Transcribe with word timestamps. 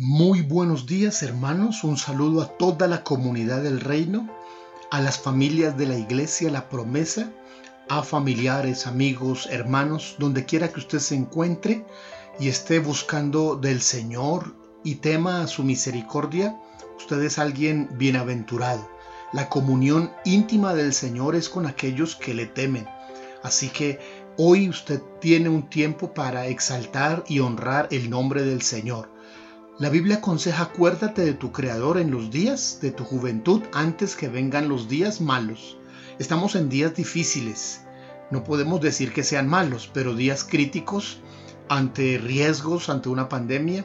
Muy 0.00 0.42
buenos 0.42 0.86
días 0.86 1.24
hermanos, 1.24 1.82
un 1.82 1.96
saludo 1.96 2.40
a 2.40 2.56
toda 2.56 2.86
la 2.86 3.02
comunidad 3.02 3.64
del 3.64 3.80
reino, 3.80 4.28
a 4.92 5.00
las 5.00 5.18
familias 5.18 5.76
de 5.76 5.86
la 5.86 5.98
iglesia 5.98 6.52
La 6.52 6.68
Promesa, 6.68 7.32
a 7.88 8.04
familiares, 8.04 8.86
amigos, 8.86 9.48
hermanos, 9.50 10.14
donde 10.20 10.44
quiera 10.44 10.68
que 10.68 10.78
usted 10.78 11.00
se 11.00 11.16
encuentre 11.16 11.84
y 12.38 12.46
esté 12.46 12.78
buscando 12.78 13.56
del 13.56 13.80
Señor 13.80 14.54
y 14.84 14.94
tema 14.94 15.48
su 15.48 15.64
misericordia, 15.64 16.56
usted 16.96 17.20
es 17.24 17.40
alguien 17.40 17.88
bienaventurado. 17.94 18.88
La 19.32 19.48
comunión 19.48 20.12
íntima 20.24 20.74
del 20.74 20.94
Señor 20.94 21.34
es 21.34 21.48
con 21.48 21.66
aquellos 21.66 22.14
que 22.14 22.34
le 22.34 22.46
temen. 22.46 22.86
Así 23.42 23.68
que 23.68 23.98
hoy 24.36 24.68
usted 24.68 25.02
tiene 25.20 25.48
un 25.48 25.68
tiempo 25.68 26.14
para 26.14 26.46
exaltar 26.46 27.24
y 27.26 27.40
honrar 27.40 27.88
el 27.90 28.08
nombre 28.08 28.44
del 28.44 28.62
Señor. 28.62 29.17
La 29.78 29.90
Biblia 29.90 30.16
aconseja 30.16 30.64
acuérdate 30.64 31.24
de 31.24 31.34
tu 31.34 31.52
Creador 31.52 31.98
en 31.98 32.10
los 32.10 32.32
días 32.32 32.80
de 32.82 32.90
tu 32.90 33.04
juventud 33.04 33.62
antes 33.72 34.16
que 34.16 34.26
vengan 34.26 34.68
los 34.68 34.88
días 34.88 35.20
malos. 35.20 35.78
Estamos 36.18 36.56
en 36.56 36.68
días 36.68 36.96
difíciles. 36.96 37.82
No 38.32 38.42
podemos 38.42 38.80
decir 38.80 39.12
que 39.12 39.22
sean 39.22 39.46
malos, 39.46 39.88
pero 39.94 40.16
días 40.16 40.42
críticos 40.42 41.20
ante 41.68 42.18
riesgos, 42.18 42.88
ante 42.88 43.08
una 43.08 43.28
pandemia, 43.28 43.84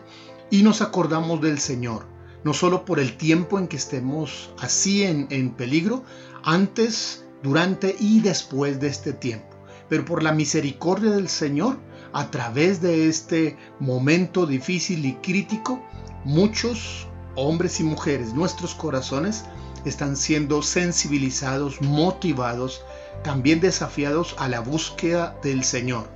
y 0.49 0.63
nos 0.63 0.81
acordamos 0.81 1.41
del 1.41 1.59
Señor, 1.59 2.07
no 2.43 2.55
solo 2.55 2.85
por 2.85 2.99
el 2.99 3.15
tiempo 3.15 3.59
en 3.59 3.67
que 3.67 3.77
estemos 3.77 4.51
así 4.59 5.03
en, 5.03 5.27
en 5.29 5.51
peligro, 5.51 6.03
antes, 6.43 7.23
durante 7.43 7.95
y 7.99 8.21
después 8.21 8.79
de 8.79 8.87
este 8.87 9.13
tiempo, 9.13 9.55
pero 9.89 10.05
por 10.05 10.23
la 10.23 10.31
misericordia 10.31 11.11
del 11.11 11.29
Señor, 11.29 11.77
a 12.13 12.29
través 12.29 12.81
de 12.81 13.09
este 13.09 13.57
momento 13.79 14.45
difícil 14.45 15.05
y 15.05 15.15
crítico, 15.15 15.83
muchos 16.23 17.07
hombres 17.35 17.79
y 17.79 17.83
mujeres, 17.83 18.33
nuestros 18.33 18.75
corazones, 18.75 19.45
están 19.85 20.15
siendo 20.15 20.61
sensibilizados, 20.61 21.81
motivados, 21.81 22.83
también 23.23 23.59
desafiados 23.59 24.35
a 24.37 24.47
la 24.47 24.61
búsqueda 24.61 25.35
del 25.43 25.63
Señor. 25.63 26.07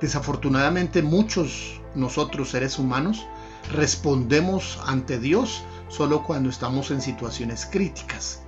Desafortunadamente 0.00 1.02
muchos 1.02 1.80
nosotros 1.94 2.50
seres 2.50 2.78
humanos 2.78 3.26
respondemos 3.72 4.78
ante 4.86 5.18
Dios 5.18 5.62
solo 5.88 6.22
cuando 6.22 6.50
estamos 6.50 6.90
en 6.90 7.00
situaciones 7.00 7.66
críticas. 7.66 8.42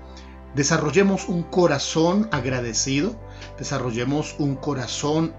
Desarrollemos 0.54 1.28
un 1.28 1.44
corazón 1.44 2.28
agradecido, 2.32 3.14
desarrollemos 3.58 4.34
un 4.38 4.56
corazón 4.56 5.32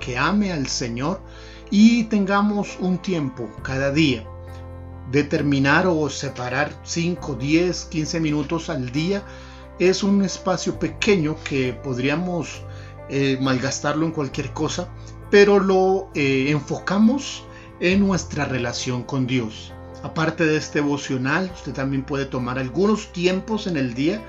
que 0.00 0.18
ame 0.18 0.52
al 0.52 0.66
Señor 0.66 1.20
y 1.70 2.04
tengamos 2.04 2.78
un 2.80 2.98
tiempo 2.98 3.48
cada 3.62 3.92
día. 3.92 4.24
Determinar 5.10 5.86
o 5.86 6.08
separar 6.08 6.72
5, 6.84 7.34
10, 7.34 7.84
15 7.86 8.20
minutos 8.20 8.70
al 8.70 8.90
día 8.90 9.22
es 9.78 10.02
un 10.02 10.24
espacio 10.24 10.78
pequeño 10.78 11.36
que 11.42 11.72
podríamos 11.72 12.62
eh, 13.08 13.38
malgastarlo 13.40 14.06
en 14.06 14.12
cualquier 14.12 14.52
cosa, 14.52 14.88
pero 15.30 15.58
lo 15.58 16.10
eh, 16.14 16.50
enfocamos 16.50 17.44
en 17.80 18.06
nuestra 18.06 18.44
relación 18.44 19.02
con 19.02 19.26
Dios. 19.26 19.72
Aparte 20.02 20.46
de 20.46 20.56
este 20.56 20.80
devocional, 20.80 21.50
usted 21.54 21.72
también 21.72 22.04
puede 22.04 22.26
tomar 22.26 22.58
algunos 22.58 23.12
tiempos 23.12 23.66
en 23.66 23.76
el 23.76 23.94
día 23.94 24.22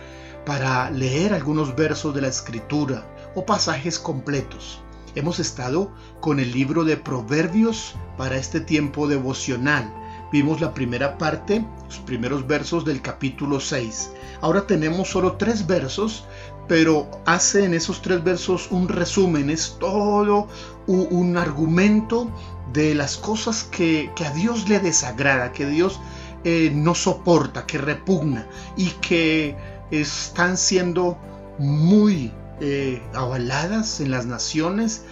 para 0.46 0.90
leer 0.90 1.34
algunos 1.34 1.76
versos 1.76 2.14
de 2.16 2.22
la 2.22 2.28
escritura 2.28 3.06
o 3.36 3.46
pasajes 3.46 4.00
completos. 4.00 4.82
Hemos 5.14 5.40
estado 5.40 5.92
con 6.22 6.40
el 6.40 6.54
libro 6.54 6.86
de 6.86 6.96
Proverbios 6.96 7.96
para 8.18 8.38
este 8.38 8.62
tiempo 8.62 9.10
devocional. 9.10 9.94
Vimos 10.32 10.62
la 10.62 10.74
primera 10.74 11.18
parte, 11.18 11.66
los 11.86 11.98
primeros 12.00 12.48
versos 12.48 12.86
del 12.86 13.02
capítulo 13.02 13.60
6. 13.60 14.12
Ahora 14.40 14.66
tenemos 14.66 15.10
solo 15.10 15.34
tres 15.34 15.68
versos, 15.68 16.24
pero 16.70 17.12
hace 17.26 17.66
en 17.66 17.74
esos 17.74 18.02
tres 18.02 18.24
versos 18.24 18.72
un 18.72 18.88
resumen, 18.88 19.50
es 19.50 19.76
todo 19.82 20.48
un 20.88 21.36
argumento 21.36 22.32
de 22.72 22.96
las 22.96 23.18
cosas 23.18 23.66
que, 23.66 24.10
a 24.26 24.32
Dios 24.32 24.70
le 24.70 24.80
desagrada, 24.80 25.52
que 25.52 25.66
Dios 25.66 26.00
eh, 26.46 26.72
no 26.74 26.96
soporta, 26.96 27.66
que 27.66 27.78
repugna 27.78 28.48
y 28.78 28.92
que 29.02 29.58
están 29.92 30.56
siendo 30.56 31.18
muy 31.60 32.32
eh, 32.62 33.02
avaladas 33.14 34.00
en 34.00 34.12
las 34.12 34.26
naciones 34.26 35.04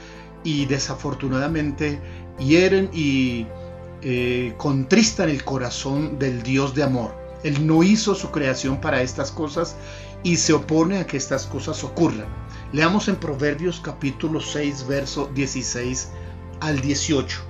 y 0.43 0.65
desafortunadamente 0.67 1.99
hieren 2.37 2.89
y 2.93 3.47
eh, 4.01 4.53
contristan 4.57 5.29
el 5.29 5.43
corazón 5.43 6.19
del 6.19 6.43
Dios 6.43 6.73
de 6.75 6.83
amor. 6.83 7.13
Él 7.43 7.65
no 7.65 7.83
hizo 7.83 8.15
su 8.15 8.31
creación 8.31 8.79
para 8.79 9.01
estas 9.01 9.31
cosas 9.31 9.75
y 10.23 10.38
se 10.38 10.53
opone 10.53 10.99
a 10.99 11.07
que 11.07 11.17
estas 11.17 11.45
cosas 11.45 11.83
ocurran. 11.83 12.27
Leamos 12.71 13.07
en 13.07 13.15
Proverbios 13.15 13.81
capítulo 13.81 14.39
6, 14.39 14.88
verso 14.88 15.29
16 15.33 16.09
al 16.61 16.79
18. 16.79 17.41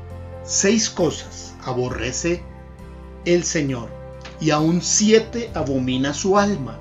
Seis 0.44 0.90
cosas 0.90 1.56
aborrece 1.66 2.42
el 3.26 3.44
Señor 3.44 3.90
y 4.40 4.52
aún 4.52 4.82
siete 4.82 5.52
abomina 5.54 6.14
su 6.14 6.38
alma 6.38 6.80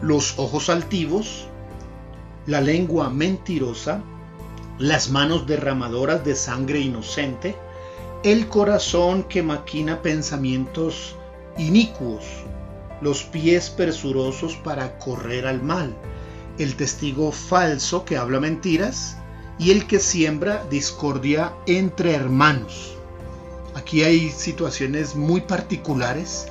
los 0.00 0.38
ojos 0.38 0.68
altivos, 0.68 1.48
la 2.46 2.60
lengua 2.60 3.10
mentirosa, 3.10 4.02
las 4.78 5.10
manos 5.10 5.46
derramadoras 5.46 6.24
de 6.24 6.34
sangre 6.34 6.80
inocente, 6.80 7.56
el 8.22 8.48
corazón 8.48 9.22
que 9.24 9.42
maquina 9.42 10.02
pensamientos 10.02 11.16
inicuos, 11.58 12.24
los 13.00 13.22
pies 13.24 13.70
presurosos 13.70 14.56
para 14.56 14.98
correr 14.98 15.46
al 15.46 15.62
mal, 15.62 15.94
el 16.58 16.74
testigo 16.76 17.32
falso 17.32 18.04
que 18.04 18.16
habla 18.16 18.40
mentiras 18.40 19.16
y 19.58 19.70
el 19.70 19.86
que 19.86 19.98
siembra 19.98 20.64
discordia 20.70 21.52
entre 21.66 22.14
hermanos. 22.14 22.96
Aquí 23.74 24.02
hay 24.02 24.30
situaciones 24.30 25.16
muy 25.16 25.42
particulares 25.42 26.46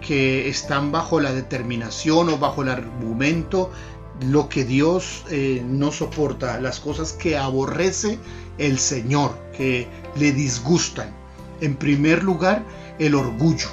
que 0.00 0.48
están 0.48 0.92
bajo 0.92 1.20
la 1.20 1.32
determinación 1.32 2.28
o 2.30 2.38
bajo 2.38 2.62
el 2.62 2.70
argumento 2.70 3.70
lo 4.20 4.48
que 4.48 4.64
Dios 4.64 5.24
eh, 5.30 5.62
no 5.66 5.92
soporta, 5.92 6.60
las 6.60 6.80
cosas 6.80 7.12
que 7.12 7.36
aborrece 7.36 8.18
el 8.58 8.78
Señor, 8.78 9.36
que 9.56 9.88
le 10.16 10.32
disgustan. 10.32 11.14
En 11.60 11.76
primer 11.76 12.22
lugar, 12.22 12.64
el 12.98 13.14
orgullo. 13.14 13.68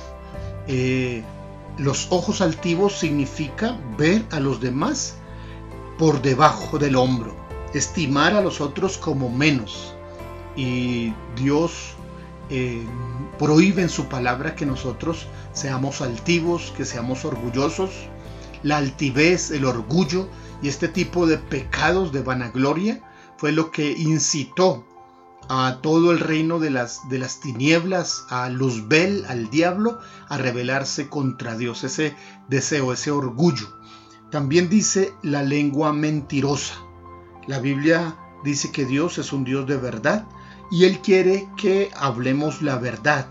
Eh, 0.68 1.24
los 1.78 2.08
ojos 2.10 2.42
altivos 2.42 2.94
significa 2.98 3.78
ver 3.98 4.24
a 4.32 4.40
los 4.40 4.60
demás 4.60 5.16
por 5.98 6.22
debajo 6.22 6.78
del 6.80 6.96
hombro, 6.96 7.36
estimar 7.74 8.34
a 8.34 8.42
los 8.42 8.62
otros 8.62 8.98
como 8.98 9.30
menos. 9.30 9.94
Y 10.56 11.14
Dios 11.36 11.96
eh, 12.50 12.82
prohíbe 13.38 13.82
en 13.82 13.90
su 13.90 14.06
palabra 14.06 14.56
que 14.56 14.66
nosotros 14.66 15.28
seamos 15.54 16.02
altivos, 16.02 16.74
que 16.76 16.86
seamos 16.86 17.26
orgullosos. 17.26 17.92
La 18.68 18.80
altivez, 18.80 19.52
el 19.52 19.64
orgullo 19.64 20.28
y 20.62 20.68
este 20.68 20.90
tipo 20.90 21.26
de 21.26 21.38
pecados 21.38 22.12
de 22.12 22.22
vanagloria 22.22 23.02
fue 23.38 23.54
lo 23.54 23.72
que 23.72 23.94
incitó 23.94 24.86
a 25.48 25.80
todo 25.82 26.12
el 26.12 26.20
reino 26.20 26.60
de 26.60 26.70
las, 26.70 27.08
de 27.08 27.18
las 27.18 27.40
tinieblas, 27.40 28.26
a 28.30 28.50
Luzbel, 28.50 29.24
al 29.30 29.50
diablo, 29.50 30.00
a 30.28 30.38
rebelarse 30.38 31.08
contra 31.08 31.56
Dios, 31.56 31.86
ese 31.86 32.14
deseo, 32.50 32.92
ese 32.92 33.10
orgullo. 33.10 33.74
También 34.32 34.68
dice 34.68 35.14
la 35.24 35.44
lengua 35.44 35.94
mentirosa. 35.94 36.76
La 37.48 37.60
Biblia 37.60 38.18
dice 38.44 38.74
que 38.74 38.84
Dios 38.84 39.18
es 39.18 39.32
un 39.32 39.46
Dios 39.46 39.66
de 39.66 39.78
verdad 39.78 40.28
y 40.72 40.84
Él 40.84 41.00
quiere 41.00 41.48
que 41.56 41.90
hablemos 41.96 42.62
la 42.62 42.78
verdad 42.80 43.30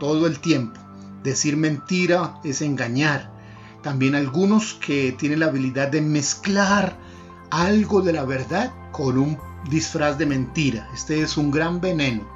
todo 0.00 0.26
el 0.26 0.40
tiempo. 0.40 0.80
Decir 1.22 1.58
mentira 1.58 2.40
es 2.42 2.62
engañar. 2.62 3.36
También 3.82 4.14
algunos 4.14 4.74
que 4.74 5.12
tienen 5.12 5.40
la 5.40 5.46
habilidad 5.46 5.88
de 5.88 6.00
mezclar 6.00 6.98
algo 7.50 8.02
de 8.02 8.12
la 8.12 8.24
verdad 8.24 8.72
con 8.92 9.18
un 9.18 9.38
disfraz 9.70 10.18
de 10.18 10.26
mentira. 10.26 10.88
Este 10.92 11.22
es 11.22 11.36
un 11.36 11.50
gran 11.50 11.80
veneno 11.80 12.26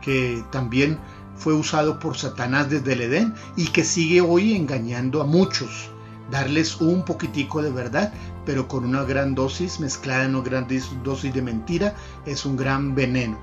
que 0.00 0.42
también 0.50 0.98
fue 1.36 1.54
usado 1.54 1.98
por 1.98 2.16
Satanás 2.16 2.70
desde 2.70 2.94
el 2.94 3.02
Edén 3.02 3.34
y 3.56 3.66
que 3.66 3.84
sigue 3.84 4.20
hoy 4.20 4.54
engañando 4.54 5.20
a 5.20 5.24
muchos. 5.24 5.90
Darles 6.30 6.80
un 6.80 7.04
poquitico 7.04 7.62
de 7.62 7.70
verdad, 7.70 8.12
pero 8.44 8.68
con 8.68 8.84
una 8.84 9.02
gran 9.04 9.34
dosis 9.34 9.80
mezclada 9.80 10.24
en 10.24 10.34
una 10.34 10.44
gran 10.44 10.66
dosis 11.02 11.34
de 11.34 11.42
mentira, 11.42 11.94
es 12.26 12.44
un 12.44 12.56
gran 12.56 12.94
veneno. 12.94 13.38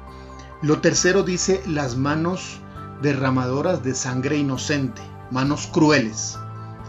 Lo 0.61 0.81
tercero 0.81 1.23
dice 1.23 1.61
las 1.67 1.95
manos 1.95 2.59
derramadoras 3.01 3.83
de 3.83 3.95
sangre 3.95 4.37
inocente, 4.37 5.01
manos 5.31 5.67
crueles. 5.67 6.37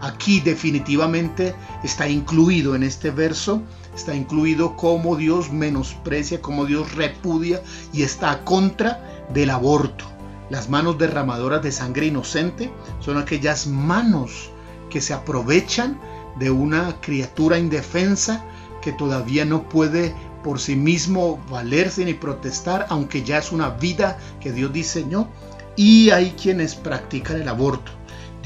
Aquí 0.00 0.40
definitivamente 0.40 1.54
está 1.82 2.08
incluido 2.08 2.74
en 2.74 2.82
este 2.82 3.10
verso, 3.10 3.62
está 3.94 4.14
incluido 4.14 4.76
cómo 4.76 5.16
Dios 5.16 5.50
menosprecia, 5.50 6.42
cómo 6.42 6.66
Dios 6.66 6.94
repudia 6.94 7.62
y 7.92 8.02
está 8.02 8.44
contra 8.44 9.26
del 9.32 9.50
aborto. 9.50 10.04
Las 10.50 10.68
manos 10.68 10.98
derramadoras 10.98 11.62
de 11.62 11.72
sangre 11.72 12.06
inocente 12.06 12.70
son 13.00 13.16
aquellas 13.16 13.66
manos 13.66 14.50
que 14.90 15.00
se 15.00 15.14
aprovechan 15.14 15.98
de 16.38 16.50
una 16.50 17.00
criatura 17.00 17.58
indefensa 17.58 18.44
que 18.82 18.92
todavía 18.92 19.44
no 19.44 19.68
puede 19.68 20.14
por 20.44 20.60
sí 20.60 20.76
mismo 20.76 21.42
valerse 21.50 22.04
ni 22.04 22.14
protestar, 22.14 22.86
aunque 22.90 23.24
ya 23.24 23.38
es 23.38 23.50
una 23.50 23.70
vida 23.70 24.18
que 24.40 24.52
Dios 24.52 24.72
diseñó. 24.72 25.28
Y 25.74 26.10
hay 26.10 26.30
quienes 26.40 26.74
practican 26.74 27.40
el 27.40 27.48
aborto. 27.48 27.90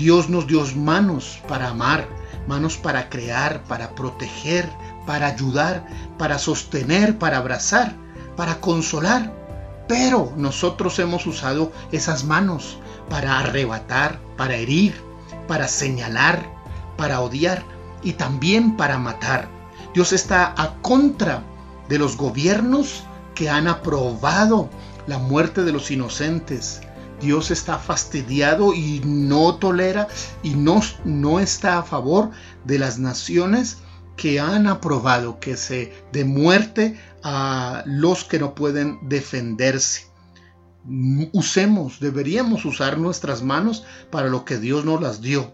Dios 0.01 0.31
nos 0.31 0.47
dio 0.47 0.65
manos 0.77 1.43
para 1.47 1.69
amar, 1.69 2.09
manos 2.49 2.79
para 2.79 3.11
crear, 3.11 3.63
para 3.65 3.95
proteger, 3.95 4.67
para 5.05 5.27
ayudar, 5.27 5.87
para 6.17 6.39
sostener, 6.39 7.19
para 7.19 7.37
abrazar, 7.37 7.95
para 8.35 8.63
consolar. 8.63 9.31
Pero 9.87 10.33
nosotros 10.39 10.99
hemos 11.01 11.27
usado 11.27 11.71
esas 11.93 12.25
manos 12.25 12.79
para 13.11 13.41
arrebatar, 13.41 14.19
para 14.39 14.55
herir, 14.55 14.95
para 15.47 15.69
señalar, 15.69 16.51
para 16.97 17.21
odiar 17.21 17.63
y 18.03 18.15
también 18.15 18.79
para 18.79 18.97
matar. 18.97 19.51
Dios 19.93 20.15
está 20.15 20.55
a 20.57 20.77
contra 20.81 21.43
de 21.91 21.99
los 21.99 22.17
gobiernos 22.17 23.05
que 23.35 23.51
han 23.51 23.69
aprobado 23.69 24.71
la 25.07 25.19
muerte 25.19 25.63
de 25.63 25.73
los 25.73 25.91
inocentes. 25.91 26.81
Dios 27.21 27.51
está 27.51 27.79
fastidiado 27.79 28.75
y 28.75 29.01
no 29.05 29.57
tolera 29.57 30.09
y 30.43 30.55
no, 30.55 30.81
no 31.05 31.41
está 31.41 31.79
a 31.79 31.83
favor 31.83 32.31
de 32.65 32.79
las 32.79 32.99
naciones 32.99 33.79
que 34.17 34.41
han 34.41 34.67
aprobado 34.67 35.41
que 35.41 35.57
se 35.57 35.93
dé 36.13 36.25
muerte 36.25 36.99
a 37.23 37.83
los 37.87 38.25
que 38.25 38.39
no 38.39 38.55
pueden 38.55 38.99
defenderse. 39.09 40.09
Usemos, 41.33 42.01
deberíamos 42.01 42.65
usar 42.65 42.99
nuestras 42.99 43.43
manos 43.43 43.85
para 44.11 44.29
lo 44.29 44.45
que 44.45 44.59
Dios 44.59 44.85
nos 44.85 45.01
las 45.01 45.21
dio. 45.21 45.53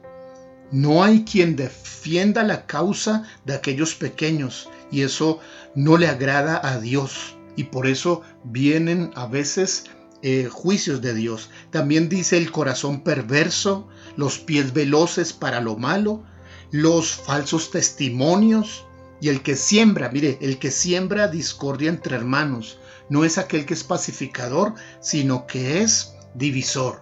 No 0.71 1.05
hay 1.05 1.25
quien 1.25 1.57
defienda 1.57 2.43
la 2.43 2.67
causa 2.67 3.25
de 3.45 3.55
aquellos 3.55 3.95
pequeños 3.95 4.69
y 4.91 5.03
eso 5.03 5.41
no 5.75 5.97
le 5.97 6.09
agrada 6.09 6.61
a 6.63 6.81
Dios 6.81 7.37
y 7.57 7.65
por 7.65 7.87
eso 7.87 8.23
vienen 8.45 9.11
a 9.15 9.27
veces 9.27 9.85
eh, 10.23 10.49
juicios 10.51 11.01
de 11.03 11.15
Dios. 11.15 11.51
También 11.71 12.09
dice 12.09 12.37
el 12.37 12.51
corazón 12.51 13.03
perverso, 13.03 13.89
los 14.17 14.39
pies 14.39 14.73
veloces 14.73 15.33
para 15.33 15.61
lo 15.61 15.77
malo, 15.77 16.25
los 16.71 17.13
falsos 17.15 17.71
testimonios 17.71 18.87
y 19.21 19.29
el 19.29 19.43
que 19.43 19.57
siembra, 19.57 20.11
mire, 20.11 20.39
el 20.41 20.59
que 20.59 20.71
siembra 20.71 21.29
discordia 21.29 21.89
entre 21.89 22.17
hermanos, 22.17 22.79
no 23.09 23.25
es 23.25 23.39
aquel 23.39 23.67
que 23.67 23.75
es 23.75 23.85
pacificador, 23.85 24.75
sino 25.01 25.47
que 25.47 25.83
es 25.83 26.15
divisor. 26.35 27.01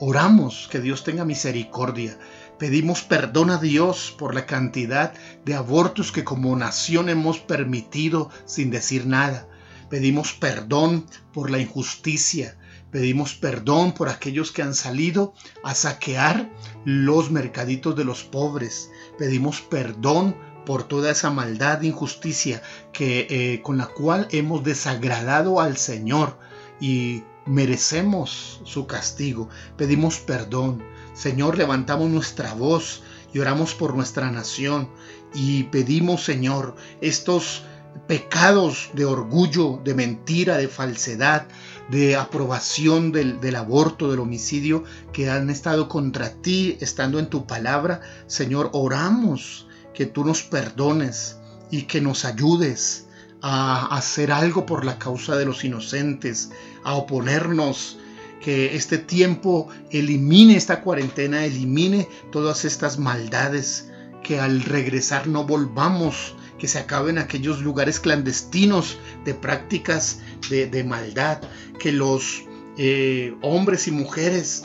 Oramos 0.00 0.68
que 0.70 0.80
Dios 0.80 1.02
tenga 1.02 1.24
misericordia. 1.24 2.18
Pedimos 2.58 3.02
perdón 3.02 3.50
a 3.50 3.58
Dios 3.58 4.14
por 4.18 4.34
la 4.34 4.46
cantidad 4.46 5.12
de 5.44 5.54
abortos 5.54 6.12
que 6.12 6.24
como 6.24 6.54
nación 6.56 7.08
hemos 7.08 7.38
permitido 7.38 8.30
sin 8.44 8.70
decir 8.70 9.06
nada. 9.06 9.48
Pedimos 9.90 10.32
perdón 10.32 11.06
por 11.32 11.50
la 11.50 11.58
injusticia. 11.58 12.56
Pedimos 12.90 13.34
perdón 13.34 13.92
por 13.92 14.08
aquellos 14.08 14.52
que 14.52 14.62
han 14.62 14.74
salido 14.74 15.34
a 15.62 15.74
saquear 15.74 16.50
los 16.84 17.30
mercaditos 17.30 17.96
de 17.96 18.04
los 18.04 18.24
pobres. 18.24 18.90
Pedimos 19.18 19.60
perdón 19.60 20.36
por 20.64 20.84
toda 20.84 21.10
esa 21.10 21.30
maldad 21.30 21.82
e 21.82 21.88
injusticia 21.88 22.62
que, 22.92 23.26
eh, 23.30 23.62
con 23.62 23.78
la 23.78 23.86
cual 23.86 24.28
hemos 24.30 24.64
desagradado 24.64 25.60
al 25.60 25.76
Señor 25.76 26.38
y 26.80 27.22
merecemos 27.46 28.60
su 28.64 28.86
castigo. 28.86 29.48
Pedimos 29.76 30.18
perdón. 30.18 30.82
Señor, 31.14 31.58
levantamos 31.58 32.10
nuestra 32.10 32.54
voz 32.54 33.02
y 33.32 33.38
oramos 33.38 33.74
por 33.74 33.96
nuestra 33.96 34.30
nación 34.30 34.88
y 35.34 35.64
pedimos, 35.64 36.24
Señor, 36.24 36.76
estos 37.00 37.64
pecados 38.06 38.90
de 38.94 39.04
orgullo, 39.04 39.80
de 39.84 39.94
mentira, 39.94 40.56
de 40.56 40.68
falsedad, 40.68 41.46
de 41.90 42.16
aprobación 42.16 43.12
del, 43.12 43.56
aborto, 43.56 44.10
del 44.10 44.20
homicidio 44.20 44.84
que 45.12 45.30
han 45.30 45.50
estado 45.50 45.88
contra 45.88 46.32
ti, 46.40 46.76
estando 46.80 47.18
en 47.18 47.26
tu 47.26 47.46
palabra. 47.46 48.00
Señor, 48.26 48.70
oramos 48.72 49.66
que 49.94 50.06
tú 50.06 50.24
nos 50.24 50.42
perdones 50.42 51.38
y 51.70 51.82
que 51.82 52.00
nos 52.00 52.24
ayudes 52.24 53.06
a 53.42 53.94
hacer 53.96 54.32
algo 54.32 54.66
por 54.66 54.84
la 54.84 54.98
causa 54.98 55.36
de 55.36 55.44
los 55.44 55.64
inocentes, 55.64 56.50
a 56.84 56.94
oponernos, 56.94 57.98
que 58.40 58.76
este 58.76 58.98
tiempo 58.98 59.68
elimine 59.90 60.56
esta 60.56 60.80
cuarentena, 60.80 61.44
elimine 61.44 62.08
todas 62.30 62.64
estas 62.64 62.98
maldades, 62.98 63.90
que 64.22 64.40
al 64.40 64.62
regresar 64.62 65.26
no 65.26 65.44
volvamos, 65.44 66.34
que 66.58 66.68
se 66.68 66.78
acaben 66.78 67.18
aquellos 67.18 67.60
lugares 67.62 68.00
clandestinos 68.00 68.98
de 69.24 69.34
prácticas 69.34 70.20
de, 70.50 70.84
maldad, 70.84 71.40
que 71.78 71.92
los 71.92 72.44
eh, 72.76 73.34
hombres 73.42 73.86
y 73.88 73.92
mujeres 73.92 74.64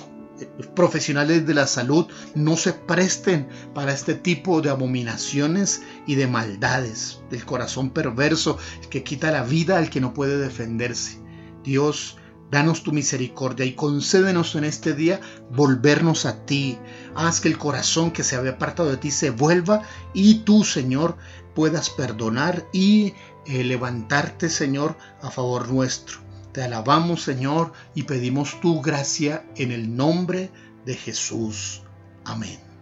profesionales 0.75 1.45
de 1.45 1.53
la 1.53 1.67
salud 1.67 2.07
no 2.35 2.57
se 2.57 2.73
presten 2.73 3.47
para 3.73 3.94
este 3.94 4.15
tipo 4.15 4.61
de 4.61 4.69
abominaciones 4.69 5.83
y 6.07 6.15
de 6.15 6.27
maldades 6.27 7.21
del 7.29 7.45
corazón 7.45 7.91
perverso 7.91 8.57
que 8.89 9.03
quita 9.03 9.31
la 9.31 9.44
vida 9.44 9.77
al 9.77 9.89
que 9.89 10.01
no 10.01 10.13
puede 10.13 10.38
defenderse. 10.38 11.19
Dios, 11.63 12.17
danos 12.53 12.83
tu 12.83 12.91
misericordia 12.91 13.65
y 13.65 13.73
concédenos 13.73 14.53
en 14.53 14.63
este 14.63 14.94
día 14.94 15.19
volvernos 15.50 16.27
a 16.27 16.45
ti. 16.45 16.77
Haz 17.15 17.41
que 17.41 17.50
el 17.50 17.57
corazón 17.57 18.11
que 18.11 18.23
se 18.23 18.35
había 18.35 18.51
apartado 18.51 18.91
de 18.91 18.97
ti 18.97 19.09
se 19.09 19.31
vuelva 19.31 19.81
y 20.13 20.35
tú, 20.45 20.63
Señor, 20.63 21.17
puedas 21.55 21.89
perdonar 21.89 22.65
y 22.71 23.13
eh, 23.47 23.63
levantarte, 23.63 24.50
Señor, 24.50 24.95
a 25.23 25.31
favor 25.31 25.67
nuestro. 25.67 26.19
Te 26.51 26.61
alabamos, 26.61 27.23
Señor, 27.23 27.73
y 27.95 28.03
pedimos 28.03 28.61
tu 28.61 28.81
gracia 28.81 29.44
en 29.55 29.71
el 29.71 29.95
nombre 29.95 30.51
de 30.85 30.94
Jesús. 30.94 31.81
Amén. 32.23 32.72